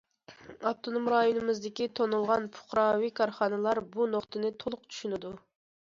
[0.67, 5.35] ئاپتونوم رايونىمىزدىكى تونۇلغان پۇقراۋى كارخانىلار بۇ نۇقتىنى تولۇق چۈشىنىدۇ.